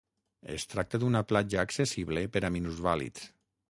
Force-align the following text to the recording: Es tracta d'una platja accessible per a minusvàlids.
Es 0.53 0.65
tracta 0.71 1.01
d'una 1.03 1.23
platja 1.33 1.61
accessible 1.67 2.27
per 2.37 2.47
a 2.47 2.55
minusvàlids. 2.59 3.33